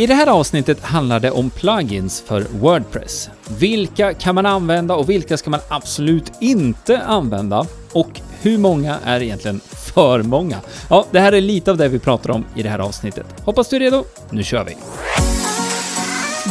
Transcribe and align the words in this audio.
I 0.00 0.06
det 0.06 0.14
här 0.14 0.26
avsnittet 0.26 0.82
handlar 0.82 1.20
det 1.20 1.30
om 1.30 1.50
plugins 1.50 2.20
för 2.20 2.46
Wordpress. 2.60 3.30
Vilka 3.58 4.14
kan 4.14 4.34
man 4.34 4.46
använda 4.46 4.94
och 4.94 5.10
vilka 5.10 5.36
ska 5.36 5.50
man 5.50 5.60
absolut 5.68 6.32
inte 6.40 6.98
använda? 6.98 7.66
Och 7.92 8.20
hur 8.40 8.58
många 8.58 8.98
är 9.04 9.22
egentligen 9.22 9.60
för 9.94 10.22
många? 10.22 10.56
Ja, 10.90 11.06
det 11.10 11.20
här 11.20 11.32
är 11.32 11.40
lite 11.40 11.70
av 11.70 11.76
det 11.76 11.88
vi 11.88 11.98
pratar 11.98 12.30
om 12.30 12.44
i 12.54 12.62
det 12.62 12.68
här 12.68 12.78
avsnittet. 12.78 13.26
Hoppas 13.44 13.68
du 13.68 13.76
är 13.76 13.80
redo. 13.80 14.04
Nu 14.30 14.42
kör 14.42 14.64
vi! 14.64 14.76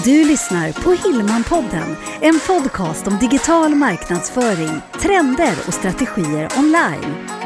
Du 0.03 0.27
lyssnar 0.27 0.71
på 0.71 1.07
Hillmanpodden, 1.07 1.95
en 2.21 2.39
podcast 2.47 3.07
om 3.07 3.17
digital 3.17 3.75
marknadsföring, 3.75 4.81
trender 5.01 5.53
och 5.67 5.73
strategier 5.73 6.49
online. 6.57 7.38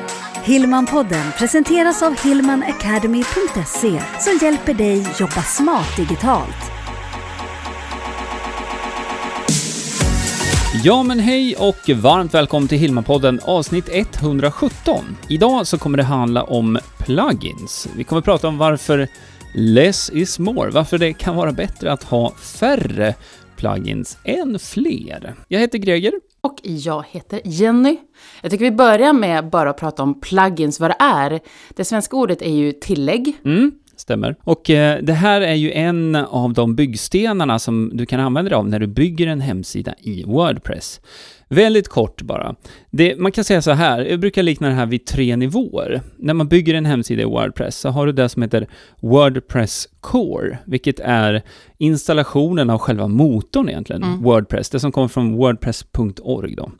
Hillmanpodden 0.45 1.31
presenteras 1.37 2.03
av 2.03 2.23
hillmanacademy.se 2.23 4.01
som 4.19 4.39
hjälper 4.41 4.73
dig 4.73 5.07
jobba 5.19 5.41
smart 5.41 5.97
digitalt. 5.97 6.71
Ja 10.83 11.03
men 11.03 11.19
hej 11.19 11.55
och 11.55 11.89
varmt 11.89 12.33
välkommen 12.33 12.67
till 12.67 12.77
Hillmanpodden, 12.77 13.39
avsnitt 13.43 13.89
117. 13.91 15.17
Idag 15.27 15.67
så 15.67 15.77
kommer 15.77 15.97
det 15.97 16.03
handla 16.03 16.43
om 16.43 16.79
plugins. 16.97 17.87
Vi 17.95 18.03
kommer 18.03 18.21
prata 18.21 18.47
om 18.47 18.57
varför 18.57 19.07
less 19.53 20.09
is 20.09 20.39
more, 20.39 20.69
varför 20.69 20.97
det 20.97 21.13
kan 21.13 21.35
vara 21.35 21.51
bättre 21.51 21.91
att 21.91 22.03
ha 22.03 22.33
färre 22.35 23.15
plugins 23.63 24.17
än 24.23 24.59
fler. 24.59 25.33
Jag 25.47 25.59
heter 25.59 25.77
Greger. 25.77 26.13
Och 26.41 26.59
jag 26.63 27.05
heter 27.11 27.41
Jenny. 27.43 27.97
Jag 28.41 28.51
tycker 28.51 28.65
vi 28.65 28.71
börjar 28.71 29.13
med 29.13 29.49
bara 29.49 29.69
att 29.69 29.77
prata 29.77 30.03
om 30.03 30.21
plugins, 30.21 30.79
vad 30.79 30.89
det 30.89 30.97
är. 30.99 31.39
Det 31.75 31.85
svenska 31.85 32.15
ordet 32.15 32.41
är 32.41 32.51
ju 32.51 32.71
tillägg. 32.71 33.33
Mm, 33.45 33.71
stämmer. 33.95 34.35
Och 34.43 34.69
eh, 34.69 34.99
det 35.03 35.13
här 35.13 35.41
är 35.41 35.53
ju 35.53 35.71
en 35.71 36.15
av 36.15 36.53
de 36.53 36.75
byggstenarna 36.75 37.59
som 37.59 37.91
du 37.93 38.05
kan 38.05 38.19
använda 38.19 38.49
dig 38.49 38.57
av 38.57 38.69
när 38.69 38.79
du 38.79 38.87
bygger 38.87 39.27
en 39.27 39.41
hemsida 39.41 39.93
i 39.99 40.23
Wordpress. 40.23 41.01
Väldigt 41.53 41.87
kort 41.87 42.21
bara. 42.21 42.55
Det, 42.91 43.19
man 43.19 43.31
kan 43.31 43.43
säga 43.43 43.61
så 43.61 43.71
här, 43.71 44.05
jag 44.05 44.19
brukar 44.19 44.43
likna 44.43 44.67
det 44.67 44.73
här 44.73 44.85
vid 44.85 45.05
tre 45.05 45.35
nivåer. 45.35 46.01
När 46.17 46.33
man 46.33 46.47
bygger 46.47 46.73
en 46.73 46.85
hemsida 46.85 47.21
i 47.21 47.25
Wordpress 47.25 47.77
så 47.77 47.89
har 47.89 48.05
du 48.05 48.11
det 48.11 48.29
som 48.29 48.41
heter 48.41 48.67
Wordpress 48.99 49.87
Core, 49.99 50.57
vilket 50.65 50.99
är 50.99 51.41
installationen 51.77 52.69
av 52.69 52.79
själva 52.79 53.07
motorn 53.07 53.69
egentligen, 53.69 54.03
mm. 54.03 54.21
Wordpress, 54.21 54.69
det 54.69 54.79
som 54.79 54.91
kommer 54.91 55.07
från 55.07 55.35
wordpress.org 55.35 56.55
då. 56.55 56.71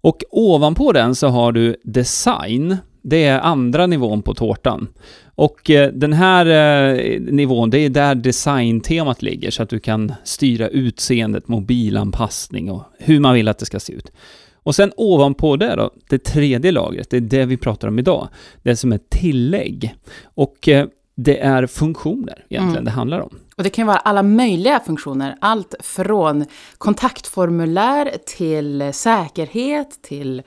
Och 0.00 0.24
ovanpå 0.30 0.92
den 0.92 1.14
så 1.14 1.28
har 1.28 1.52
du 1.52 1.76
Design, 1.84 2.76
det 3.02 3.24
är 3.24 3.40
andra 3.40 3.86
nivån 3.86 4.22
på 4.22 4.34
tårtan. 4.34 4.88
Och 5.34 5.70
eh, 5.70 5.92
den 5.92 6.12
här 6.12 6.46
eh, 6.46 7.20
nivån, 7.20 7.70
det 7.70 7.78
är 7.78 7.90
där 7.90 8.14
designtemat 8.14 9.22
ligger, 9.22 9.50
så 9.50 9.62
att 9.62 9.68
du 9.68 9.80
kan 9.80 10.12
styra 10.24 10.68
utseendet, 10.68 11.48
mobilanpassning 11.48 12.70
och 12.70 12.82
hur 12.98 13.20
man 13.20 13.34
vill 13.34 13.48
att 13.48 13.58
det 13.58 13.66
ska 13.66 13.80
se 13.80 13.92
ut. 13.92 14.12
Och 14.54 14.74
sen 14.74 14.92
ovanpå 14.96 15.56
det 15.56 15.76
då, 15.76 15.90
det 16.08 16.24
tredje 16.24 16.72
lagret, 16.72 17.10
det 17.10 17.16
är 17.16 17.20
det 17.20 17.44
vi 17.44 17.56
pratar 17.56 17.88
om 17.88 17.98
idag. 17.98 18.28
Det 18.62 18.76
som 18.76 18.92
är 18.92 19.00
tillägg. 19.10 19.94
Och 20.24 20.68
eh, 20.68 20.86
det 21.16 21.38
är 21.38 21.66
funktioner 21.66 22.44
egentligen 22.48 22.70
mm. 22.70 22.84
det 22.84 22.90
handlar 22.90 23.20
om. 23.20 23.38
Och 23.56 23.62
det 23.62 23.70
kan 23.70 23.86
vara 23.86 23.96
alla 23.96 24.22
möjliga 24.22 24.80
funktioner, 24.86 25.36
allt 25.40 25.74
från 25.80 26.44
kontaktformulär 26.78 28.12
till 28.26 28.90
säkerhet, 28.92 30.02
till 30.02 30.42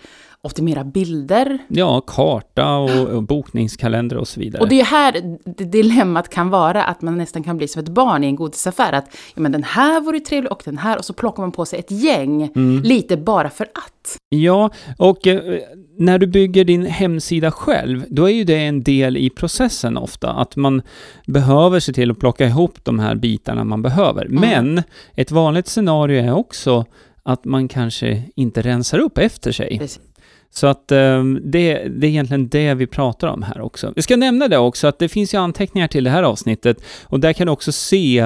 optimera 0.47 0.83
bilder. 0.83 1.57
Ja, 1.67 2.01
karta 2.01 2.75
och, 2.77 3.07
och 3.07 3.23
bokningskalender 3.23 4.17
och 4.17 4.27
så 4.27 4.39
vidare. 4.39 4.61
Och 4.61 4.69
det 4.69 4.79
är 4.79 4.85
här 4.85 5.37
dilemmat 5.65 6.29
kan 6.29 6.49
vara, 6.49 6.83
att 6.83 7.01
man 7.01 7.17
nästan 7.17 7.43
kan 7.43 7.57
bli 7.57 7.67
som 7.67 7.83
ett 7.83 7.89
barn 7.89 8.23
i 8.23 8.27
en 8.27 8.35
godisaffär. 8.35 8.93
Att 8.93 9.17
ja, 9.35 9.41
men 9.41 9.51
den 9.51 9.63
här 9.63 10.01
vore 10.01 10.19
trevlig 10.19 10.51
och 10.51 10.61
den 10.65 10.77
här, 10.77 10.97
och 10.97 11.05
så 11.05 11.13
plockar 11.13 11.43
man 11.43 11.51
på 11.51 11.65
sig 11.65 11.79
ett 11.79 11.91
gäng, 11.91 12.49
mm. 12.55 12.83
lite 12.83 13.17
bara 13.17 13.49
för 13.49 13.63
att. 13.63 14.17
Ja, 14.29 14.69
och 14.97 15.27
eh, 15.27 15.59
när 15.97 16.19
du 16.19 16.27
bygger 16.27 16.63
din 16.63 16.85
hemsida 16.85 17.51
själv, 17.51 18.05
då 18.09 18.29
är 18.29 18.33
ju 18.33 18.43
det 18.43 18.65
en 18.65 18.83
del 18.83 19.17
i 19.17 19.29
processen 19.29 19.97
ofta, 19.97 20.31
att 20.31 20.55
man 20.55 20.81
behöver 21.25 21.79
se 21.79 21.93
till 21.93 22.11
att 22.11 22.19
plocka 22.19 22.45
ihop 22.45 22.83
de 22.83 22.99
här 22.99 23.15
bitarna 23.15 23.63
man 23.63 23.81
behöver. 23.81 24.25
Mm. 24.25 24.41
Men 24.41 24.83
ett 25.15 25.31
vanligt 25.31 25.67
scenario 25.67 26.23
är 26.23 26.33
också 26.33 26.85
att 27.23 27.45
man 27.45 27.67
kanske 27.67 28.23
inte 28.35 28.61
rensar 28.61 28.99
upp 28.99 29.17
efter 29.17 29.51
sig. 29.51 29.77
Precis. 29.77 30.06
Så 30.51 30.67
att 30.67 30.91
um, 30.91 31.39
det, 31.43 31.73
det 31.73 32.07
är 32.07 32.09
egentligen 32.09 32.47
det 32.47 32.73
vi 32.73 32.87
pratar 32.87 33.27
om 33.27 33.43
här 33.43 33.61
också. 33.61 33.93
Vi 33.95 34.01
ska 34.01 34.15
nämna 34.15 34.47
det 34.47 34.57
också 34.57 34.87
att 34.87 34.99
det 34.99 35.09
finns 35.09 35.33
ju 35.33 35.37
anteckningar 35.37 35.87
till 35.87 36.03
det 36.03 36.09
här 36.09 36.23
avsnittet 36.23 36.77
och 37.03 37.19
där 37.19 37.33
kan 37.33 37.47
du 37.47 37.53
också 37.53 37.71
se 37.71 38.19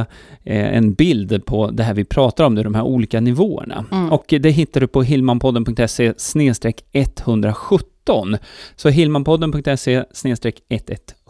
eh, 0.44 0.78
en 0.78 0.94
bild 0.94 1.46
på 1.46 1.72
det 1.72 1.84
här 1.84 1.94
vi 1.94 2.06
pratar 2.06 2.44
om, 2.44 2.56
de 2.56 2.76
här 2.76 2.84
olika 2.84 3.22
nivåerna. 3.22 3.86
Mm. 3.92 4.12
Och 4.12 4.26
det 4.28 4.50
hittar 4.50 4.82
du 4.82 4.88
på 4.88 5.04
hillmanpodden.se 5.04 6.14
117. 6.94 8.38
Så 8.76 8.90
hillmanpodden.se 8.90 10.04
117. 10.24 11.21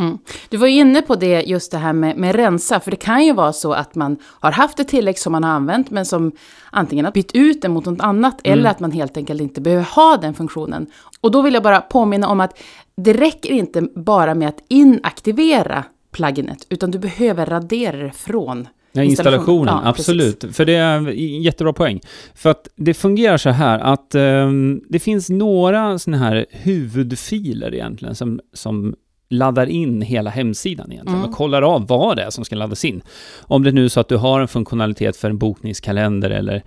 Mm. 0.00 0.18
Du 0.48 0.56
var 0.56 0.66
inne 0.66 1.02
på 1.02 1.14
det, 1.14 1.42
just 1.42 1.72
det 1.72 1.78
här 1.78 1.92
med, 1.92 2.16
med 2.16 2.34
rensa, 2.34 2.80
för 2.80 2.90
det 2.90 2.96
kan 2.96 3.24
ju 3.24 3.32
vara 3.32 3.52
så 3.52 3.72
att 3.72 3.94
man 3.94 4.16
har 4.22 4.52
haft 4.52 4.80
ett 4.80 4.88
tillägg 4.88 5.18
som 5.18 5.32
man 5.32 5.44
har 5.44 5.50
använt, 5.50 5.90
men 5.90 6.06
som 6.06 6.32
antingen 6.70 7.04
har 7.04 7.12
bytt 7.12 7.32
ut 7.34 7.62
det 7.62 7.68
mot 7.68 7.84
något 7.84 8.00
annat, 8.00 8.40
mm. 8.44 8.58
eller 8.58 8.70
att 8.70 8.80
man 8.80 8.92
helt 8.92 9.16
enkelt 9.16 9.40
inte 9.40 9.60
behöver 9.60 9.84
ha 9.84 10.16
den 10.16 10.34
funktionen. 10.34 10.86
Och 11.20 11.30
då 11.30 11.42
vill 11.42 11.54
jag 11.54 11.62
bara 11.62 11.80
påminna 11.80 12.28
om 12.28 12.40
att 12.40 12.58
det 12.96 13.12
räcker 13.12 13.52
inte 13.52 13.82
bara 13.94 14.34
med 14.34 14.48
att 14.48 14.60
inaktivera 14.68 15.84
pluginet, 16.12 16.66
utan 16.68 16.90
du 16.90 16.98
behöver 16.98 17.46
radera 17.46 17.96
det 17.96 18.10
från 18.10 18.68
Ja, 18.96 19.02
installationen, 19.02 19.74
ja, 19.74 19.88
absolut. 19.88 20.40
Precis. 20.40 20.56
För 20.56 20.64
det 20.64 20.74
är 20.74 20.96
en 20.96 21.42
jättebra 21.42 21.72
poäng. 21.72 22.00
För 22.34 22.50
att 22.50 22.68
det 22.76 22.94
fungerar 22.94 23.36
så 23.36 23.50
här 23.50 23.78
att 23.78 24.14
um, 24.14 24.82
det 24.88 24.98
finns 24.98 25.30
några 25.30 25.98
sådana 25.98 26.24
här 26.24 26.46
huvudfiler 26.50 27.74
egentligen 27.74 28.14
som, 28.14 28.40
som 28.52 28.94
laddar 29.34 29.66
in 29.66 30.02
hela 30.02 30.30
hemsidan 30.30 30.92
egentligen 30.92 31.18
mm. 31.18 31.30
och 31.30 31.36
kollar 31.36 31.62
av 31.62 31.86
vad 31.86 32.16
det 32.16 32.22
är 32.22 32.30
som 32.30 32.44
ska 32.44 32.56
laddas 32.56 32.84
in. 32.84 33.02
Om 33.42 33.62
det 33.62 33.72
nu 33.72 33.84
är 33.84 33.88
så 33.88 34.00
att 34.00 34.08
du 34.08 34.16
har 34.16 34.40
en 34.40 34.48
funktionalitet 34.48 35.16
för 35.16 35.30
en 35.30 35.38
bokningskalender 35.38 36.30
eller, 36.30 36.62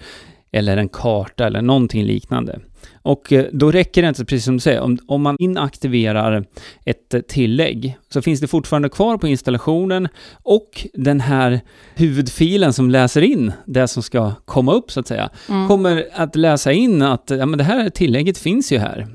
eller 0.52 0.78
en 0.78 0.90
karta 0.90 1.47
eller 1.47 1.62
någonting 1.62 2.03
liknande. 2.03 2.59
Och 3.02 3.34
eh, 3.34 3.46
då 3.52 3.72
räcker 3.72 4.02
det 4.02 4.08
inte, 4.08 4.25
precis 4.25 4.46
som 4.46 4.53
du 4.53 4.59
säger, 4.59 4.81
om, 4.81 4.97
om 5.08 5.22
man 5.22 5.35
inaktiverar 5.40 6.46
ett 6.85 7.28
tillägg 7.28 7.97
så 8.09 8.22
finns 8.22 8.40
det 8.40 8.47
fortfarande 8.47 8.90
kvar 8.90 9.18
på 9.18 9.28
installationen 9.28 10.08
och 10.44 10.88
den 10.94 11.22
här 11.22 11.62
huvudfilen 11.96 12.74
som 12.74 12.90
läser 12.90 13.22
in 13.22 13.52
det 13.66 13.88
som 13.88 14.03
ska 14.03 14.31
komma 14.46 14.74
upp 14.74 14.91
så 14.91 15.00
att 15.00 15.08
säga, 15.08 15.30
mm. 15.50 15.68
kommer 15.68 16.06
att 16.13 16.35
läsa 16.35 16.72
in 16.72 17.02
att 17.02 17.29
ja, 17.29 17.46
men 17.46 17.58
det 17.58 17.64
här 17.64 17.90
tillägget 17.90 18.38
finns 18.38 18.72
ju 18.72 18.78
här. 18.78 19.08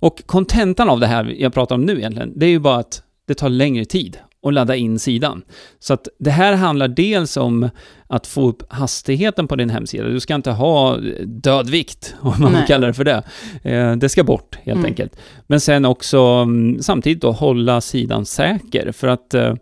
Och 0.00 0.22
kontentan 0.26 0.88
av 0.88 1.00
det 1.00 1.06
här 1.06 1.34
jag 1.38 1.54
pratar 1.54 1.74
om 1.74 1.82
nu 1.82 1.98
egentligen, 1.98 2.32
det 2.36 2.46
är 2.46 2.50
ju 2.50 2.58
bara 2.58 2.76
att 2.76 3.02
det 3.26 3.34
tar 3.34 3.48
längre 3.48 3.84
tid 3.84 4.18
att 4.46 4.54
ladda 4.54 4.76
in 4.76 4.98
sidan. 4.98 5.42
Så 5.78 5.94
att 5.94 6.08
det 6.18 6.30
här 6.30 6.52
handlar 6.52 6.88
dels 6.88 7.36
om 7.36 7.70
att 8.06 8.26
få 8.26 8.48
upp 8.48 8.72
hastigheten 8.72 9.48
på 9.48 9.56
din 9.56 9.70
hemsida. 9.70 10.04
Du 10.04 10.20
ska 10.20 10.34
inte 10.34 10.50
ha 10.50 10.96
död 11.24 11.70
vikt, 11.70 12.14
om 12.20 12.34
man 12.38 12.52
Nej. 12.52 12.64
kallar 12.66 12.86
det 12.86 12.94
för 12.94 13.04
det. 13.04 13.22
Eh, 13.62 13.96
det 13.96 14.08
ska 14.08 14.24
bort, 14.24 14.58
helt 14.62 14.76
mm. 14.76 14.86
enkelt. 14.86 15.16
Men 15.46 15.60
sen 15.60 15.84
också 15.84 16.18
mm, 16.18 16.82
samtidigt 16.82 17.22
då 17.22 17.32
hålla 17.32 17.80
sidan 17.80 18.26
säker, 18.26 18.92
för 18.92 19.08
att 19.08 19.34
eh, 19.34 19.54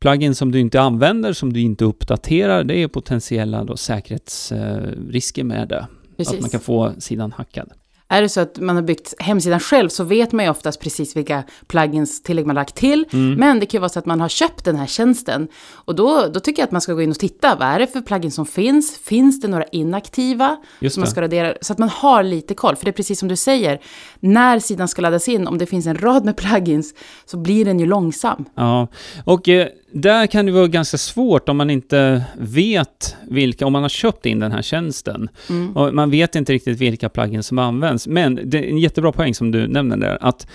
plugin 0.00 0.34
som 0.34 0.52
du 0.52 0.60
inte 0.60 0.80
använder, 0.80 1.32
som 1.32 1.52
du 1.52 1.60
inte 1.60 1.84
uppdaterar, 1.84 2.64
det 2.64 2.82
är 2.82 2.88
potentiella 2.88 3.64
då 3.64 3.76
säkerhetsrisker 3.76 5.44
med 5.44 5.68
det. 5.68 5.86
Precis. 6.16 6.34
Att 6.34 6.40
man 6.40 6.50
kan 6.50 6.60
få 6.60 6.92
sidan 6.98 7.32
hackad. 7.32 7.70
Är 8.12 8.22
det 8.22 8.28
så 8.28 8.40
att 8.40 8.58
man 8.58 8.76
har 8.76 8.82
byggt 8.82 9.14
hemsidan 9.18 9.60
själv 9.60 9.88
så 9.88 10.04
vet 10.04 10.32
man 10.32 10.44
ju 10.44 10.50
oftast 10.50 10.80
precis 10.80 11.16
vilka 11.16 11.44
plugins 11.66 12.22
tillägg 12.22 12.46
man 12.46 12.54
lagt 12.54 12.74
till. 12.74 13.06
Mm. 13.12 13.34
Men 13.34 13.60
det 13.60 13.66
kan 13.66 13.78
ju 13.78 13.80
vara 13.80 13.88
så 13.88 13.98
att 13.98 14.06
man 14.06 14.20
har 14.20 14.28
köpt 14.28 14.64
den 14.64 14.76
här 14.76 14.86
tjänsten. 14.86 15.48
Och 15.72 15.94
då, 15.94 16.26
då 16.34 16.40
tycker 16.40 16.62
jag 16.62 16.66
att 16.66 16.72
man 16.72 16.80
ska 16.80 16.92
gå 16.92 17.02
in 17.02 17.10
och 17.10 17.18
titta. 17.18 17.56
Vad 17.56 17.68
är 17.68 17.78
det 17.78 17.86
för 17.86 18.00
plugins 18.00 18.34
som 18.34 18.46
finns? 18.46 18.98
Finns 18.98 19.40
det 19.40 19.48
några 19.48 19.64
inaktiva? 19.64 20.56
Just 20.80 20.94
som 20.94 21.00
man 21.00 21.10
ska 21.10 21.20
radera? 21.20 21.54
Så 21.60 21.72
att 21.72 21.78
man 21.78 21.88
har 21.88 22.22
lite 22.22 22.54
koll. 22.54 22.76
För 22.76 22.84
det 22.84 22.90
är 22.90 22.92
precis 22.92 23.18
som 23.18 23.28
du 23.28 23.36
säger. 23.36 23.80
När 24.20 24.58
sidan 24.58 24.88
ska 24.88 25.02
laddas 25.02 25.28
in, 25.28 25.46
om 25.46 25.58
det 25.58 25.66
finns 25.66 25.86
en 25.86 25.98
rad 25.98 26.24
med 26.24 26.36
plugins, 26.36 26.94
så 27.24 27.36
blir 27.36 27.64
den 27.64 27.80
ju 27.80 27.86
långsam. 27.86 28.44
Ja, 28.54 28.88
och 29.24 29.48
eh, 29.48 29.68
där 29.92 30.26
kan 30.26 30.46
det 30.46 30.52
vara 30.52 30.66
ganska 30.66 30.98
svårt 30.98 31.48
om 31.48 31.56
man 31.56 31.70
inte 31.70 32.24
vet 32.38 33.16
vilka, 33.28 33.66
om 33.66 33.72
man 33.72 33.82
har 33.82 33.88
köpt 33.88 34.26
in 34.26 34.38
den 34.38 34.52
här 34.52 34.62
tjänsten. 34.62 35.28
Mm. 35.48 35.76
Och 35.76 35.94
man 35.94 36.10
vet 36.10 36.36
inte 36.36 36.52
riktigt 36.52 36.78
vilka 36.78 37.08
plugins 37.08 37.46
som 37.46 37.58
används. 37.58 38.06
Men 38.06 38.40
det 38.44 38.58
är 38.58 38.70
en 38.70 38.78
jättebra 38.78 39.12
poäng 39.12 39.34
som 39.34 39.50
du 39.50 39.68
nämner 39.68 39.96
där, 39.96 40.18
att 40.20 40.46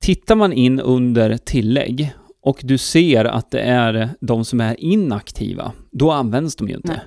tittar 0.00 0.34
man 0.34 0.52
in 0.52 0.80
under 0.80 1.36
tillägg 1.36 2.12
och 2.42 2.60
du 2.62 2.78
ser 2.78 3.24
att 3.24 3.50
det 3.50 3.60
är 3.60 4.08
de 4.20 4.44
som 4.44 4.60
är 4.60 4.80
inaktiva, 4.80 5.72
då 5.90 6.10
används 6.10 6.56
de 6.56 6.68
ju 6.68 6.74
inte. 6.74 6.88
Nej. 6.88 7.00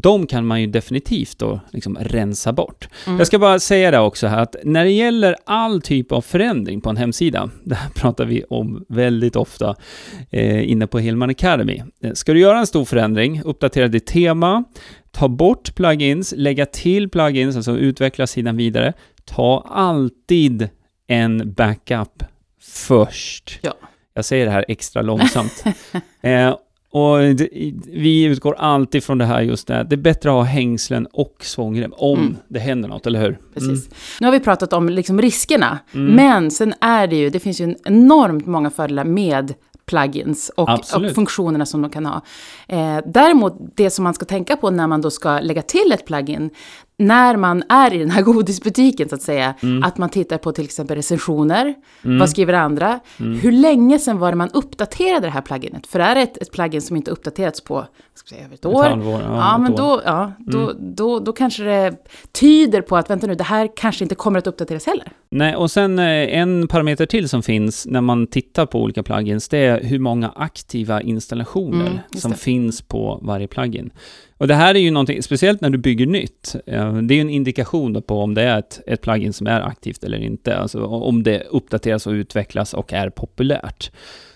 De 0.00 0.26
kan 0.26 0.46
man 0.46 0.60
ju 0.60 0.66
definitivt 0.66 1.38
då 1.38 1.60
liksom 1.70 1.98
rensa 2.00 2.52
bort. 2.52 2.88
Mm. 3.06 3.18
Jag 3.18 3.26
ska 3.26 3.38
bara 3.38 3.60
säga 3.60 3.90
det 3.90 3.98
också 3.98 4.26
här 4.26 4.38
att 4.38 4.56
när 4.64 4.84
det 4.84 4.90
gäller 4.90 5.36
all 5.44 5.82
typ 5.82 6.12
av 6.12 6.20
förändring 6.20 6.80
på 6.80 6.90
en 6.90 6.96
hemsida, 6.96 7.50
det 7.64 7.74
här 7.74 7.90
pratar 7.90 8.24
vi 8.24 8.44
om 8.50 8.84
väldigt 8.88 9.36
ofta 9.36 9.76
eh, 10.30 10.70
inne 10.70 10.86
på 10.86 10.98
Hillman 10.98 11.30
Academy. 11.30 11.82
Eh, 12.02 12.12
ska 12.12 12.32
du 12.32 12.40
göra 12.40 12.58
en 12.58 12.66
stor 12.66 12.84
förändring, 12.84 13.42
uppdatera 13.44 13.88
ditt 13.88 14.06
tema, 14.06 14.64
ta 15.10 15.28
bort 15.28 15.74
plugins, 15.74 16.34
lägga 16.36 16.66
till 16.66 17.08
plugins, 17.08 17.56
alltså 17.56 17.78
utveckla 17.78 18.26
sidan 18.26 18.56
vidare, 18.56 18.92
ta 19.24 19.66
alltid 19.70 20.68
en 21.06 21.52
backup 21.52 22.24
först. 22.60 23.58
Ja. 23.62 23.74
Jag 24.14 24.24
säger 24.24 24.46
det 24.46 24.52
här 24.52 24.64
extra 24.68 25.02
långsamt. 25.02 25.64
eh, 26.20 26.56
och 26.90 27.18
det, 27.18 27.48
vi 27.86 28.24
utgår 28.24 28.54
alltid 28.54 29.04
från 29.04 29.18
det 29.18 29.24
här 29.24 29.40
just 29.40 29.66
det, 29.66 29.86
det 29.90 29.94
är 29.94 29.96
bättre 29.96 30.30
att 30.30 30.34
ha 30.34 30.42
hängslen 30.42 31.06
och 31.12 31.36
svångrem 31.40 31.92
om 31.96 32.18
mm. 32.18 32.36
det 32.48 32.58
händer 32.58 32.88
något, 32.88 33.06
eller 33.06 33.20
hur? 33.20 33.38
Precis. 33.54 33.86
Mm. 33.86 33.96
Nu 34.20 34.26
har 34.26 34.32
vi 34.32 34.40
pratat 34.40 34.72
om 34.72 34.88
liksom 34.88 35.22
riskerna, 35.22 35.78
mm. 35.94 36.14
men 36.14 36.50
sen 36.50 36.74
är 36.80 37.06
det 37.06 37.16
ju, 37.16 37.30
det 37.30 37.40
finns 37.40 37.60
ju 37.60 37.74
enormt 37.84 38.46
många 38.46 38.70
fördelar 38.70 39.04
med 39.04 39.54
plugins 39.86 40.50
och, 40.56 40.68
och, 40.70 41.14
funktionerna 41.14 41.66
som 41.66 41.82
de 41.82 41.90
kan 41.90 42.06
ha. 42.06 42.22
Eh, 42.68 42.98
däremot, 43.06 43.54
det 43.74 43.90
som 43.90 44.04
man 44.04 44.14
ska 44.14 44.24
tänka 44.24 44.56
på 44.56 44.70
när 44.70 44.86
man 44.86 45.00
då 45.00 45.10
ska 45.10 45.40
lägga 45.40 45.62
till 45.62 45.92
ett 45.92 46.06
plugin, 46.06 46.50
när 46.98 47.36
man 47.36 47.62
är 47.68 47.94
i 47.94 47.98
den 47.98 48.10
här 48.10 48.22
godisbutiken 48.32 49.08
så 49.08 49.14
att 49.14 49.22
säga, 49.22 49.54
mm. 49.62 49.82
att 49.82 49.98
man 49.98 50.08
tittar 50.08 50.38
på 50.38 50.52
till 50.52 50.64
exempel 50.64 50.96
recensioner, 50.96 51.74
mm. 52.04 52.18
vad 52.18 52.30
skriver 52.30 52.52
andra, 52.52 53.00
mm. 53.20 53.38
hur 53.38 53.52
länge 53.52 53.98
sedan 53.98 54.18
var 54.18 54.30
det 54.30 54.36
man 54.36 54.50
uppdaterade 54.50 55.26
det 55.26 55.30
här 55.30 55.40
pluginet? 55.40 55.86
För 55.86 56.00
är 56.00 56.14
det 56.14 56.20
ett, 56.20 56.36
ett 56.36 56.52
plugin 56.52 56.82
som 56.82 56.96
inte 56.96 57.10
uppdaterats 57.10 57.60
på, 57.60 57.86
ska 58.14 58.34
säga, 58.34 58.48
ett 58.54 58.66
år? 58.66 58.84
Ett 58.84 58.90
halvår, 58.90 59.22
ja, 59.22 59.36
ja 59.36 59.58
men 59.58 59.74
då, 59.74 60.00
ja, 60.04 60.32
då, 60.38 60.58
mm. 60.58 60.76
då, 60.78 60.94
då, 60.94 61.20
då 61.20 61.32
kanske 61.32 61.62
det 61.62 61.96
tyder 62.32 62.82
på 62.82 62.96
att, 62.96 63.10
vänta 63.10 63.26
nu, 63.26 63.34
det 63.34 63.44
här 63.44 63.68
kanske 63.76 64.04
inte 64.04 64.14
kommer 64.14 64.38
att 64.38 64.46
uppdateras 64.46 64.86
heller. 64.86 65.12
Nej, 65.30 65.56
och 65.56 65.70
sen 65.70 65.98
eh, 65.98 66.38
en 66.38 66.68
parameter 66.68 67.06
till 67.06 67.28
som 67.28 67.42
finns 67.42 67.86
när 67.86 68.00
man 68.00 68.26
tittar 68.26 68.66
på 68.66 68.82
olika 68.82 69.02
plugins, 69.02 69.48
det 69.48 69.58
är 69.58 69.84
hur 69.84 69.98
många 69.98 70.32
aktiva 70.36 71.02
installationer 71.02 71.86
mm, 71.86 71.98
som 72.16 72.34
finns 72.34 72.82
på 72.82 73.20
varje 73.22 73.48
plugin. 73.48 73.90
Och 74.38 74.48
det 74.48 74.54
här 74.54 74.74
är 74.74 74.78
ju 74.78 74.90
någonting, 74.90 75.22
speciellt 75.22 75.60
när 75.60 75.70
du 75.70 75.78
bygger 75.78 76.06
nytt, 76.06 76.56
eh, 76.66 76.92
det 76.94 77.14
är 77.14 77.16
ju 77.16 77.20
en 77.20 77.30
indikation 77.30 78.02
på 78.02 78.20
om 78.20 78.34
det 78.34 78.42
är 78.42 78.58
ett, 78.58 78.80
ett 78.86 79.00
plugin 79.00 79.32
som 79.32 79.46
är 79.46 79.60
aktivt 79.60 80.04
eller 80.04 80.18
inte, 80.18 80.56
alltså 80.56 80.84
om 80.84 81.22
det 81.22 81.42
uppdateras 81.50 82.06
och 82.06 82.12
utvecklas 82.12 82.74
och 82.74 82.92
är 82.92 83.10
populärt. 83.10 83.90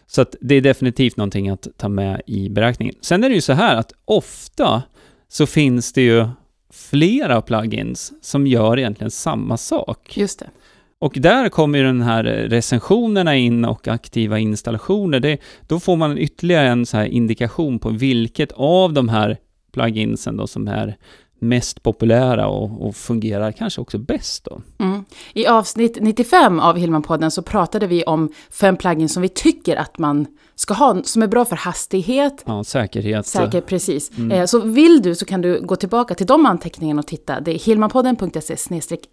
Så 0.07 0.23
att 0.23 0.37
det 0.41 0.55
är 0.55 0.61
definitivt 0.61 1.17
någonting 1.17 1.49
att 1.49 1.69
ta 1.77 1.89
med 1.89 2.23
i 2.27 2.49
beräkningen. 2.49 2.95
Sen 3.01 3.25
är 3.25 3.29
det 3.29 3.35
ju 3.35 3.41
så 3.41 3.53
här 3.53 3.77
att 3.77 3.93
ofta 4.05 4.83
så 5.29 5.47
finns 5.47 5.93
det 5.93 6.03
ju 6.03 6.27
flera 6.73 7.43
plugins 7.43 8.13
som 8.21 8.47
gör 8.47 8.79
egentligen 8.79 9.11
samma 9.11 9.57
sak. 9.57 10.17
Just 10.17 10.39
det. 10.39 10.51
Och 10.99 11.15
där 11.17 11.49
kommer 11.49 11.79
ju 11.79 11.85
den 11.85 12.03
här 12.03 12.25
recensionerna 12.25 13.37
in 13.37 13.65
och 13.65 13.89
aktiva 13.89 14.39
installationer. 14.39 15.21
Det, 15.21 15.39
då 15.69 15.81
får 15.81 15.97
man 15.97 16.19
ytterligare 16.19 16.69
en 16.69 16.87
så 16.87 16.97
här 16.97 17.05
indikation 17.05 17.79
på 17.79 17.89
vilket 17.89 18.53
av 18.53 18.93
de 18.93 19.09
här 19.09 19.39
pluginsen 19.73 20.37
då 20.37 20.47
som 20.47 20.69
är 20.69 20.97
mest 21.39 21.83
populära 21.83 22.47
och, 22.47 22.87
och 22.87 22.97
fungerar 22.97 23.53
kanske 23.53 23.81
också 23.81 23.99
bäst 23.99 24.45
då. 24.45 24.61
Mm. 24.79 25.05
I 25.33 25.47
avsnitt 25.47 25.99
95 26.01 26.61
av 26.61 26.77
Hillman-podden 26.77 27.31
så 27.31 27.43
pratade 27.43 27.87
vi 27.87 28.05
om 28.05 28.33
fem 28.51 28.77
plugins 28.77 29.13
som 29.13 29.23
vi 29.23 29.29
tycker 29.29 29.77
att 29.77 29.99
man 29.99 30.27
ska 30.55 30.75
ha, 30.75 31.03
som 31.05 31.23
är 31.23 31.27
bra 31.27 31.45
för 31.45 31.57
hastighet. 31.57 32.45
Ja, 32.47 32.65
säkerhet. 32.65 33.27
Säkerhet, 33.27 33.67
precis. 33.67 34.19
Mm. 34.19 34.31
Eh, 34.31 34.45
så 34.45 34.61
vill 34.61 35.03
du 35.03 35.15
så 35.15 35.25
kan 35.25 35.41
du 35.41 35.61
gå 35.61 35.77
tillbaka 35.77 36.15
till 36.15 36.27
de 36.27 36.47
anteckningarna 36.47 37.01
och 37.01 37.07
titta. 37.07 37.41
Det 37.41 37.51
är 37.51 37.59
hillmanpodden.se 37.59 38.57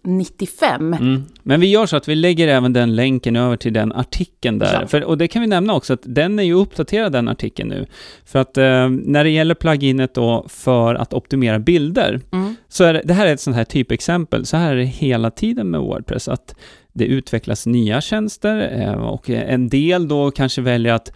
95. 0.02 0.94
Mm. 0.94 1.24
Men 1.42 1.60
vi 1.60 1.66
gör 1.66 1.86
så 1.86 1.96
att 1.96 2.08
vi 2.08 2.14
lägger 2.14 2.48
även 2.48 2.72
den 2.72 2.96
länken 2.96 3.36
över 3.36 3.56
till 3.56 3.72
den 3.72 3.92
artikeln 3.92 4.58
där. 4.58 4.80
Ja. 4.80 4.86
För, 4.86 5.04
och 5.04 5.18
det 5.18 5.28
kan 5.28 5.42
vi 5.42 5.48
nämna 5.48 5.74
också 5.74 5.92
att 5.92 6.02
den 6.02 6.38
är 6.38 6.42
ju 6.42 6.54
uppdaterad 6.54 7.12
den 7.12 7.28
artikeln 7.28 7.68
nu. 7.68 7.86
För 8.24 8.38
att 8.38 8.56
eh, 8.56 8.88
när 8.88 9.24
det 9.24 9.30
gäller 9.30 9.54
pluginet 9.54 10.14
då 10.14 10.46
för 10.48 10.94
att 10.94 11.14
optimera 11.14 11.58
bilder, 11.58 12.20
mm. 12.32 12.56
så 12.68 12.84
är 12.84 12.94
det, 12.94 13.02
det 13.04 13.14
här 13.14 13.26
är 13.26 13.34
ett 13.34 13.40
sånt 13.40 13.56
här 13.56 13.64
typexempel. 13.64 14.46
Så 14.46 14.56
här 14.56 14.72
är 14.72 14.76
det 14.76 14.84
hela 14.84 15.30
tiden 15.30 15.70
med 15.70 15.80
Wordpress. 15.80 16.28
att 16.28 16.54
det 16.92 17.04
utvecklas 17.04 17.66
nya 17.66 18.00
tjänster 18.00 18.80
eh, 18.80 18.92
och 18.92 19.30
en 19.30 19.68
del 19.68 20.08
då 20.08 20.30
kanske 20.30 20.60
väljer 20.60 20.94
att, 20.94 21.12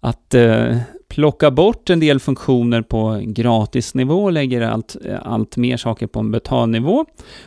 att 0.00 0.34
eh, 0.34 0.76
plocka 1.08 1.50
bort 1.50 1.90
en 1.90 2.00
del 2.00 2.20
funktioner 2.20 2.82
på 2.82 3.20
gratisnivå 3.24 4.24
och 4.24 4.32
lägger 4.32 4.60
allt, 4.60 4.96
allt 5.22 5.56
mer 5.56 5.76
saker 5.76 6.06
på 6.06 6.20
en 6.20 6.30
betalnivå. 6.30 7.04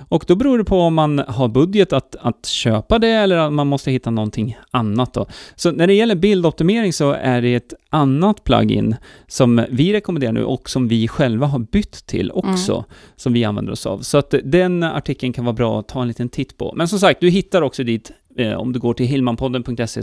Och 0.09 0.23
då 0.27 0.35
beror 0.35 0.57
det 0.57 0.63
på 0.63 0.79
om 0.79 0.93
man 0.93 1.19
har 1.19 1.47
budget 1.47 1.93
att, 1.93 2.15
att 2.15 2.45
köpa 2.45 2.99
det 2.99 3.07
eller 3.07 3.47
om 3.47 3.55
man 3.55 3.67
måste 3.67 3.91
hitta 3.91 4.09
någonting 4.09 4.57
annat 4.71 5.13
då. 5.13 5.25
Så 5.55 5.71
när 5.71 5.87
det 5.87 5.93
gäller 5.93 6.15
bildoptimering 6.15 6.93
så 6.93 7.11
är 7.11 7.41
det 7.41 7.55
ett 7.55 7.73
annat 7.89 8.43
plugin 8.43 8.95
som 9.27 9.65
vi 9.69 9.93
rekommenderar 9.93 10.33
nu 10.33 10.43
och 10.43 10.69
som 10.69 10.87
vi 10.87 11.07
själva 11.07 11.47
har 11.47 11.59
bytt 11.59 12.05
till 12.05 12.31
också, 12.31 12.73
mm. 12.73 12.85
som 13.15 13.33
vi 13.33 13.43
använder 13.43 13.71
oss 13.71 13.85
av. 13.85 13.99
Så 13.99 14.17
att 14.17 14.33
den 14.43 14.83
artikeln 14.83 15.33
kan 15.33 15.45
vara 15.45 15.53
bra 15.53 15.79
att 15.79 15.87
ta 15.87 16.01
en 16.01 16.07
liten 16.07 16.29
titt 16.29 16.57
på. 16.57 16.73
Men 16.75 16.87
som 16.87 16.99
sagt, 16.99 17.19
du 17.19 17.29
hittar 17.29 17.61
också 17.61 17.83
dit 17.83 18.11
om 18.57 18.73
du 18.73 18.79
går 18.79 18.93
till 18.93 19.05
hillmanpodden.se 19.05 20.01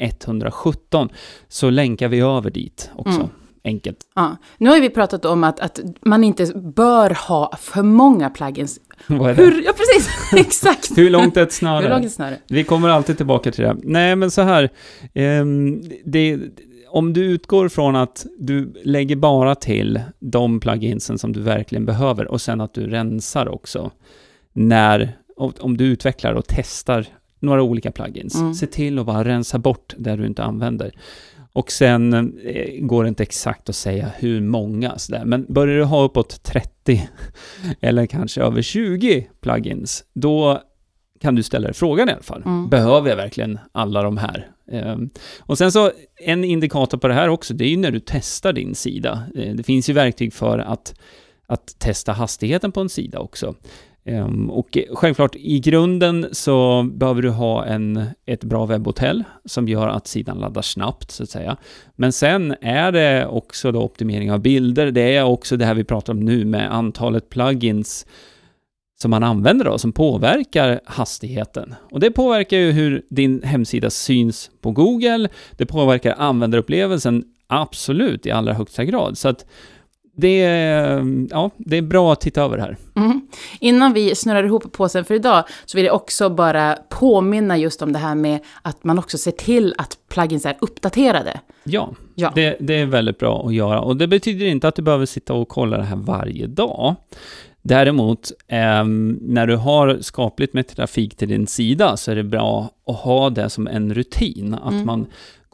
117 0.00 1.08
så 1.48 1.70
länkar 1.70 2.08
vi 2.08 2.20
över 2.20 2.50
dit 2.50 2.90
också. 2.96 3.20
Mm. 3.20 3.30
Enkelt. 3.64 3.98
Ja. 4.14 4.36
Nu 4.58 4.70
har 4.70 4.80
vi 4.80 4.90
pratat 4.90 5.24
om 5.24 5.44
att, 5.44 5.60
att 5.60 5.80
man 6.00 6.24
inte 6.24 6.46
bör 6.54 7.28
ha 7.28 7.56
för 7.60 7.82
många 7.82 8.30
plugins. 8.30 8.80
Vad 9.06 9.30
är 9.30 9.34
det? 9.34 9.42
Hur, 9.42 9.62
ja, 9.64 9.72
precis. 9.72 10.32
Exakt. 10.46 10.98
Hur 10.98 11.10
långt 11.10 11.36
är 11.36 11.42
ett 11.42 11.52
snöre? 11.52 11.82
Hur 11.82 11.90
långt 11.90 12.06
ett 12.06 12.12
snöre? 12.12 12.38
Vi 12.48 12.64
kommer 12.64 12.88
alltid 12.88 13.16
tillbaka 13.16 13.52
till 13.52 13.64
det. 13.64 13.76
Nej, 13.82 14.16
men 14.16 14.30
så 14.30 14.42
här. 14.42 14.70
Eh, 15.14 15.44
det, 16.04 16.38
om 16.90 17.12
du 17.12 17.24
utgår 17.24 17.68
från 17.68 17.96
att 17.96 18.26
du 18.38 18.72
lägger 18.84 19.16
bara 19.16 19.54
till 19.54 20.00
de 20.18 20.60
pluginsen 20.60 21.18
som 21.18 21.32
du 21.32 21.40
verkligen 21.40 21.86
behöver 21.86 22.28
och 22.28 22.40
sen 22.40 22.60
att 22.60 22.74
du 22.74 22.86
rensar 22.86 23.48
också 23.48 23.90
när, 24.52 25.18
om 25.36 25.76
du 25.76 25.84
utvecklar 25.84 26.32
och 26.32 26.44
testar 26.48 27.06
några 27.40 27.62
olika 27.62 27.92
plugins. 27.92 28.34
Mm. 28.34 28.54
Se 28.54 28.66
till 28.66 28.98
att 28.98 29.06
bara 29.06 29.24
rensa 29.24 29.58
bort 29.58 29.94
där 29.98 30.16
du 30.16 30.26
inte 30.26 30.44
använder. 30.44 30.92
Och 31.52 31.72
sen 31.72 32.12
eh, 32.44 32.80
går 32.80 33.02
det 33.02 33.08
inte 33.08 33.22
exakt 33.22 33.68
att 33.68 33.76
säga 33.76 34.10
hur 34.18 34.40
många 34.40 34.98
sådär, 34.98 35.24
men 35.24 35.46
börjar 35.48 35.76
du 35.76 35.84
ha 35.84 36.02
uppåt 36.02 36.42
30 36.42 37.08
eller 37.80 38.06
kanske 38.06 38.42
över 38.42 38.62
20 38.62 39.28
plugins, 39.40 40.04
då 40.14 40.62
kan 41.20 41.34
du 41.34 41.42
ställa 41.42 41.66
dig 41.66 41.74
frågan 41.74 42.08
i 42.08 42.12
alla 42.12 42.22
fall. 42.22 42.42
Mm. 42.46 42.68
Behöver 42.68 43.08
jag 43.10 43.16
verkligen 43.16 43.58
alla 43.72 44.02
de 44.02 44.16
här? 44.16 44.50
Um, 44.72 45.10
och 45.40 45.58
sen 45.58 45.72
så, 45.72 45.90
en 46.16 46.44
indikator 46.44 46.98
på 46.98 47.08
det 47.08 47.14
här 47.14 47.28
också, 47.28 47.54
det 47.54 47.64
är 47.64 47.68
ju 47.68 47.76
när 47.76 47.90
du 47.90 48.00
testar 48.06 48.52
din 48.52 48.74
sida. 48.74 49.22
Uh, 49.36 49.54
det 49.54 49.62
finns 49.62 49.90
ju 49.90 49.92
verktyg 49.92 50.32
för 50.32 50.58
att, 50.58 50.94
att 51.46 51.78
testa 51.78 52.12
hastigheten 52.12 52.72
på 52.72 52.80
en 52.80 52.88
sida 52.88 53.18
också. 53.18 53.54
Ehm, 54.08 54.50
och 54.50 54.78
självklart, 54.92 55.36
i 55.36 55.60
grunden 55.60 56.26
så 56.32 56.82
behöver 56.92 57.22
du 57.22 57.30
ha 57.30 57.64
en, 57.64 58.06
ett 58.26 58.44
bra 58.44 58.66
webbhotell 58.66 59.24
som 59.44 59.68
gör 59.68 59.88
att 59.88 60.06
sidan 60.06 60.38
laddar 60.38 60.62
snabbt, 60.62 61.10
så 61.10 61.22
att 61.22 61.30
säga. 61.30 61.56
Men 61.96 62.12
sen 62.12 62.54
är 62.60 62.92
det 62.92 63.26
också 63.26 63.72
då 63.72 63.82
optimering 63.82 64.32
av 64.32 64.40
bilder. 64.40 64.90
Det 64.90 65.16
är 65.16 65.24
också 65.24 65.56
det 65.56 65.64
här 65.64 65.74
vi 65.74 65.84
pratar 65.84 66.12
om 66.12 66.20
nu 66.20 66.44
med 66.44 66.74
antalet 66.74 67.30
plugins 67.30 68.06
som 69.00 69.10
man 69.10 69.22
använder 69.22 69.64
då, 69.64 69.78
som 69.78 69.92
påverkar 69.92 70.80
hastigheten. 70.84 71.74
Och 71.90 72.00
det 72.00 72.10
påverkar 72.10 72.56
ju 72.56 72.72
hur 72.72 73.02
din 73.10 73.42
hemsida 73.42 73.90
syns 73.90 74.50
på 74.60 74.72
Google. 74.72 75.28
Det 75.56 75.66
påverkar 75.66 76.14
användarupplevelsen 76.18 77.24
absolut 77.46 78.26
i 78.26 78.30
allra 78.30 78.52
högsta 78.52 78.84
grad. 78.84 79.18
Så 79.18 79.28
att 79.28 79.46
det 80.20 80.42
är, 80.42 81.04
ja, 81.30 81.50
det 81.56 81.76
är 81.76 81.82
bra 81.82 82.12
att 82.12 82.20
titta 82.20 82.42
över 82.42 82.56
det 82.56 82.62
här. 82.62 82.76
Mm. 82.96 83.20
Innan 83.60 83.92
vi 83.92 84.14
snurrar 84.14 84.44
ihop 84.44 84.72
påsen 84.72 85.04
för 85.04 85.14
idag 85.14 85.44
så 85.64 85.78
vill 85.78 85.86
jag 85.86 85.94
också 85.94 86.30
bara 86.30 86.78
påminna 86.88 87.58
just 87.58 87.82
om 87.82 87.92
det 87.92 87.98
här 87.98 88.14
med 88.14 88.38
att 88.62 88.84
man 88.84 88.98
också 88.98 89.18
ser 89.18 89.30
till 89.30 89.74
att 89.78 89.98
plugins 90.08 90.46
är 90.46 90.56
uppdaterade. 90.60 91.40
Ja, 91.64 91.90
ja. 92.14 92.32
Det, 92.34 92.56
det 92.60 92.74
är 92.74 92.86
väldigt 92.86 93.18
bra 93.18 93.46
att 93.46 93.54
göra. 93.54 93.80
Och 93.80 93.96
det 93.96 94.06
betyder 94.06 94.46
inte 94.46 94.68
att 94.68 94.74
du 94.74 94.82
behöver 94.82 95.06
sitta 95.06 95.34
och 95.34 95.48
kolla 95.48 95.76
det 95.76 95.84
här 95.84 95.96
varje 95.96 96.46
dag. 96.46 96.94
Däremot, 97.62 98.32
eh, 98.48 98.84
när 99.20 99.46
du 99.46 99.56
har 99.56 99.98
skapligt 100.00 100.54
med 100.54 100.68
trafik 100.68 101.16
till 101.16 101.28
din 101.28 101.46
sida 101.46 101.96
så 101.96 102.10
är 102.10 102.16
det 102.16 102.24
bra 102.24 102.70
att 102.86 102.96
ha 102.96 103.30
det 103.30 103.50
som 103.50 103.66
en 103.66 103.94
rutin. 103.94 104.54
Att 104.54 104.72
mm. 104.72 104.86
man 104.86 105.06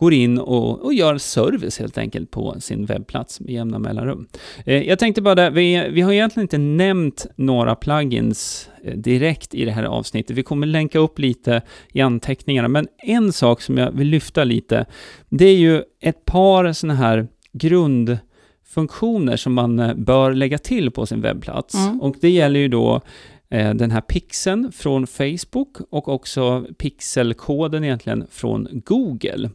går 0.05 0.13
in 0.15 0.39
och, 0.39 0.85
och 0.85 0.95
gör 0.95 1.19
service 1.19 1.79
helt 1.79 1.99
enkelt 1.99 2.31
på 2.31 2.57
sin 2.61 2.87
webbplats 2.87 3.41
med 3.41 3.51
jämna 3.51 3.79
mellanrum. 3.79 4.27
Eh, 4.67 4.83
jag 4.83 4.99
tänkte 4.99 5.23
bara 5.23 5.35
där, 5.35 5.51
vi, 5.51 5.89
vi 5.91 6.01
har 6.01 6.13
egentligen 6.13 6.45
inte 6.45 6.59
nämnt 6.59 7.27
några 7.37 7.75
plugins 7.75 8.69
eh, 8.85 8.97
direkt 8.97 9.55
i 9.55 9.65
det 9.65 9.71
här 9.71 9.85
avsnittet. 9.85 10.37
Vi 10.37 10.43
kommer 10.43 10.67
länka 10.67 10.99
upp 10.99 11.19
lite 11.19 11.63
i 11.93 12.01
anteckningarna, 12.01 12.69
men 12.69 12.87
en 12.99 13.33
sak 13.33 13.63
som 13.63 13.79
jag 13.79 13.93
vill 13.93 14.09
lyfta 14.09 14.45
lite, 14.45 14.87
det 15.29 15.45
är 15.45 15.57
ju 15.57 15.83
ett 16.01 16.25
par 16.25 16.73
sådana 16.73 16.95
här 16.95 17.29
grund 17.53 18.19
funktioner 18.75 19.37
som 19.37 19.55
man 19.55 19.79
eh, 19.79 19.95
bör 19.95 20.33
lägga 20.33 20.59
till 20.59 20.91
på 20.91 21.07
sin 21.07 21.21
webbplats. 21.21 21.75
Mm. 21.75 22.01
Och 22.01 22.17
det 22.21 22.31
gäller 22.31 22.61
ju 22.61 22.69
då 22.69 23.01
den 23.49 23.91
här 23.91 24.01
pixeln 24.01 24.73
från 24.73 25.07
Facebook 25.07 25.77
och 25.91 26.09
också 26.09 26.67
pixelkoden 26.79 27.85
egentligen 27.85 28.27
från 28.31 28.69
Google. 28.85 29.51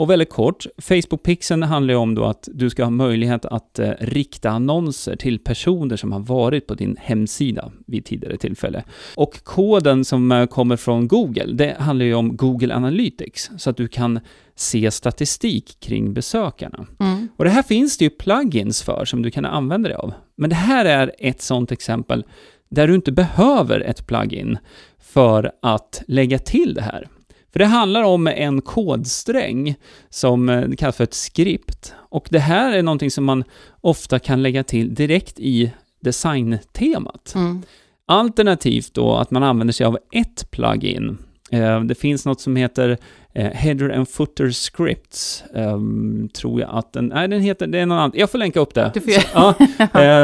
Och 0.00 0.10
väldigt 0.10 0.30
kort, 0.30 0.66
Facebook-pixeln 0.76 1.64
handlar 1.64 1.94
ju 1.94 1.98
om 1.98 2.14
då 2.14 2.24
att 2.24 2.48
du 2.52 2.70
ska 2.70 2.84
ha 2.84 2.90
möjlighet 2.90 3.44
att 3.44 3.78
eh, 3.78 3.90
rikta 4.00 4.50
annonser 4.50 5.16
till 5.16 5.38
personer 5.38 5.96
som 5.96 6.12
har 6.12 6.20
varit 6.20 6.66
på 6.66 6.74
din 6.74 6.96
hemsida 7.00 7.72
vid 7.86 8.04
tidigare 8.04 8.36
tillfälle. 8.36 8.84
Och 9.14 9.44
koden 9.44 10.04
som 10.04 10.32
eh, 10.32 10.46
kommer 10.46 10.76
från 10.76 11.08
Google, 11.08 11.52
det 11.52 11.76
handlar 11.78 12.06
ju 12.06 12.14
om 12.14 12.36
Google 12.36 12.74
Analytics, 12.74 13.50
så 13.58 13.70
att 13.70 13.76
du 13.76 13.88
kan 13.88 14.20
se 14.54 14.90
statistik 14.90 15.80
kring 15.80 16.14
besökarna. 16.14 16.86
Mm. 17.00 17.28
Och 17.36 17.44
det 17.44 17.50
här 17.50 17.62
finns 17.62 17.98
det 17.98 18.04
ju 18.04 18.10
plugins 18.10 18.82
för 18.82 19.04
som 19.04 19.22
du 19.22 19.30
kan 19.30 19.44
använda 19.44 19.88
dig 19.88 19.96
av. 19.96 20.12
Men 20.36 20.50
det 20.50 20.56
här 20.56 20.84
är 20.84 21.12
ett 21.18 21.42
sådant 21.42 21.72
exempel 21.72 22.24
där 22.70 22.88
du 22.88 22.94
inte 22.94 23.12
behöver 23.12 23.80
ett 23.80 24.06
plugin 24.06 24.58
för 24.98 25.52
att 25.62 26.02
lägga 26.06 26.38
till 26.38 26.74
det 26.74 26.82
här. 26.82 27.08
För 27.52 27.58
det 27.58 27.66
handlar 27.66 28.02
om 28.02 28.26
en 28.26 28.60
kodsträng 28.60 29.74
som 30.10 30.48
eh, 30.48 30.70
kallas 30.78 30.96
för 30.96 31.04
ett 31.04 31.14
skript. 31.14 31.94
Och 31.96 32.28
det 32.30 32.38
här 32.38 32.72
är 32.72 32.82
någonting 32.82 33.10
som 33.10 33.24
man 33.24 33.44
ofta 33.80 34.18
kan 34.18 34.42
lägga 34.42 34.64
till 34.64 34.94
direkt 34.94 35.40
i 35.40 35.72
designtemat. 36.00 37.32
Mm. 37.34 37.62
Alternativt 38.06 38.94
då 38.94 39.16
att 39.16 39.30
man 39.30 39.42
använder 39.42 39.72
sig 39.72 39.86
av 39.86 39.98
ett 40.12 40.50
plugin. 40.50 41.18
Eh, 41.50 41.80
det 41.80 41.94
finns 41.94 42.26
något 42.26 42.40
som 42.40 42.56
heter 42.56 42.98
eh, 43.34 43.50
Header 43.50 43.90
and 43.90 44.08
Footer 44.08 44.50
Scripts, 44.50 45.44
um, 45.54 46.28
tror 46.28 46.60
jag 46.60 46.70
att 46.72 46.92
den, 46.92 47.06
nej 47.06 47.28
den 47.28 47.40
heter, 47.40 47.66
det 47.66 47.78
är 47.78 47.86
någon 47.86 47.98
annan, 47.98 48.12
jag 48.14 48.30
får 48.30 48.38
länka 48.38 48.60
upp 48.60 48.74
det. 48.74 48.92
Så, 48.94 49.10
ja, 49.34 49.54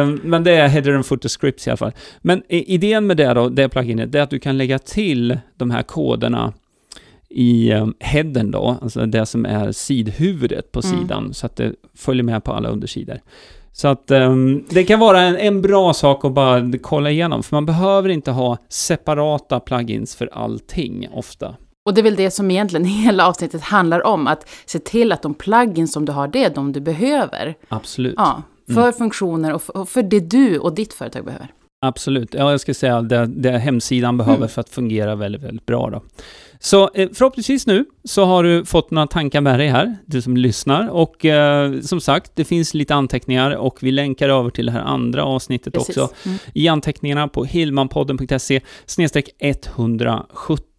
um, 0.03 0.21
men 0.25 0.45
det 0.45 0.53
är 0.53 0.69
Header 0.69 0.93
and 0.93 1.07
Footer 1.07 1.29
Scripts 1.29 1.67
i 1.67 1.71
alla 1.71 1.77
fall. 1.77 1.93
Men 2.19 2.43
idén 2.49 3.07
med 3.07 3.17
det 3.17 3.35
då, 3.35 3.49
det 3.49 3.69
pluginet, 3.69 4.13
det 4.13 4.19
är 4.19 4.23
att 4.23 4.31
du 4.31 4.39
kan 4.39 4.59
lägga 4.59 4.79
till 4.79 5.39
de 5.57 5.71
här 5.71 5.83
koderna 5.83 6.53
i 7.29 7.73
um, 7.73 7.95
headern 8.01 8.51
då, 8.51 8.79
alltså 8.83 9.07
det 9.07 9.27
som 9.27 9.47
är 9.47 9.73
sidhuvudet 9.73 10.73
på 10.73 10.81
mm. 10.85 10.99
sidan, 10.99 11.35
så 11.35 11.47
att 11.47 11.57
det 11.57 11.73
följer 11.95 12.23
med 12.23 12.45
på 12.45 12.53
alla 12.53 12.69
undersidor. 12.69 13.21
Så 13.73 13.89
att 13.89 14.11
um, 14.11 14.65
det 14.71 14.85
kan 14.85 15.01
vara 15.01 15.21
en, 15.21 15.37
en, 15.37 15.63
bra 15.63 15.95
sak 15.95 16.25
att 16.25 16.33
bara 16.33 16.73
kolla 16.83 17.11
igenom, 17.11 17.43
för 17.43 17.57
man 17.57 17.67
behöver 17.67 18.09
inte 18.09 18.31
ha 18.31 18.59
separata 18.69 19.61
plugins 19.61 20.17
för 20.17 20.31
allting 20.33 21.09
ofta. 21.13 21.55
Och 21.87 21.95
det 21.95 22.01
är 22.01 22.03
väl 22.03 22.17
det 22.17 22.31
som 22.31 22.51
egentligen 22.51 22.85
hela 23.05 23.27
avsnittet 23.27 23.63
handlar 23.63 24.07
om, 24.07 24.27
att 24.27 24.49
se 24.67 24.79
till 24.79 25.13
att 25.13 25.23
de 25.23 25.35
plugins 25.35 25.93
som 25.93 26.05
du 26.05 26.13
har, 26.13 26.29
det 26.29 26.45
är 26.45 26.51
de 26.51 26.73
du 26.73 26.81
behöver. 26.81 27.55
Absolut. 27.69 28.15
Ja, 28.17 28.43
för 28.67 28.81
mm. 28.81 28.93
funktioner 28.93 29.53
och 29.53 29.63
för, 29.63 29.77
och 29.77 29.89
för, 29.89 30.03
det 30.03 30.21
du 30.21 30.59
och 30.59 30.75
ditt 30.75 30.95
företag 30.95 31.25
behöver. 31.25 31.49
Absolut. 31.81 32.35
Ja, 32.35 32.51
jag 32.51 32.61
ska 32.61 32.75
säga 32.75 33.03
det, 33.03 33.27
det 33.27 33.59
hemsidan 33.59 34.19
behöver 34.19 34.37
mm. 34.37 34.49
för 34.49 34.61
att 34.61 34.69
fungera 34.69 35.15
väldigt, 35.15 35.43
väldigt 35.43 35.67
bra 35.67 35.91
då. 35.91 36.03
Så 36.61 36.91
eh, 36.95 37.09
förhoppningsvis 37.15 37.67
nu 37.67 37.85
så 38.05 38.25
har 38.25 38.45
du 38.45 38.65
fått 38.65 38.91
några 38.91 39.07
tankar 39.07 39.41
med 39.41 39.59
dig 39.59 39.69
här, 39.69 39.97
du 40.07 40.23
som 40.23 40.37
lyssnar. 40.37 40.89
Och 40.89 41.25
eh, 41.25 41.81
som 41.81 42.01
sagt, 42.01 42.31
det 42.35 42.45
finns 42.45 42.75
lite 42.75 42.95
anteckningar 42.95 43.51
och 43.51 43.79
vi 43.83 43.91
länkar 43.91 44.29
över 44.29 44.51
till 44.51 44.67
det 44.67 44.73
här 44.73 44.81
andra 44.81 45.25
avsnittet 45.25 45.75
Precis. 45.75 45.97
också. 45.97 46.15
Mm. 46.25 46.39
I 46.55 46.69
anteckningarna 46.69 47.29
på 47.29 47.45
hillmanpodden.se 47.45 48.61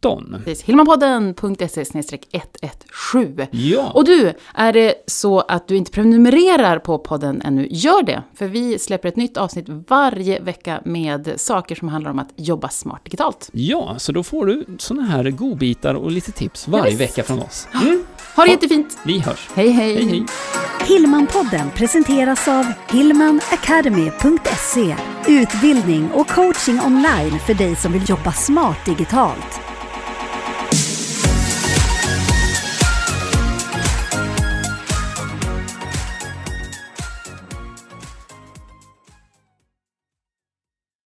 117. 0.03 0.55
Hillmanpodden.se 0.65 1.81
117. 1.81 3.47
Ja. 3.51 3.91
Och 3.93 4.05
du, 4.05 4.33
är 4.53 4.73
det 4.73 4.93
så 5.07 5.39
att 5.39 5.67
du 5.67 5.75
inte 5.75 5.91
prenumererar 5.91 6.79
på 6.79 6.99
podden 6.99 7.41
ännu, 7.41 7.67
gör 7.71 8.03
det. 8.03 8.23
För 8.33 8.47
vi 8.47 8.79
släpper 8.79 9.09
ett 9.09 9.15
nytt 9.15 9.37
avsnitt 9.37 9.65
varje 9.87 10.39
vecka 10.39 10.81
med 10.85 11.33
saker 11.37 11.75
som 11.75 11.87
handlar 11.87 12.11
om 12.11 12.19
att 12.19 12.29
jobba 12.35 12.69
smart 12.69 13.03
digitalt. 13.03 13.49
Ja, 13.53 13.95
så 13.97 14.11
då 14.11 14.23
får 14.23 14.45
du 14.45 14.65
sådana 14.77 15.07
här 15.07 15.31
godbitar 15.31 15.93
och 15.93 16.11
lite 16.11 16.31
tips 16.31 16.67
varje 16.67 16.91
yes. 16.91 17.01
vecka 17.01 17.23
från 17.23 17.39
oss. 17.39 17.67
Mm. 17.73 18.05
Ha 18.35 18.43
det 18.43 18.51
jättefint! 18.51 18.97
Vi 19.05 19.19
hörs! 19.19 19.49
Hej, 19.53 19.69
hej! 19.69 19.95
hej, 19.95 20.05
hej. 20.05 20.25
Hillmanpodden 20.87 21.71
presenteras 21.75 22.47
av 22.47 22.65
hillmanacademy.se 22.89 24.95
Utbildning 25.27 26.11
och 26.11 26.27
coaching 26.27 26.79
online 26.85 27.39
för 27.39 27.53
dig 27.53 27.75
som 27.75 27.93
vill 27.93 28.09
jobba 28.09 28.31
smart 28.31 28.85
digitalt. 28.85 29.76